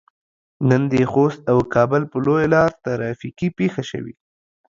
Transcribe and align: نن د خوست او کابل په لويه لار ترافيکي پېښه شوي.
نن 0.69 0.81
د 0.91 0.93
خوست 1.11 1.41
او 1.51 1.57
کابل 1.73 2.03
په 2.11 2.17
لويه 2.25 2.47
لار 2.53 2.71
ترافيکي 2.83 3.47
پېښه 3.59 3.83
شوي. 3.91 4.15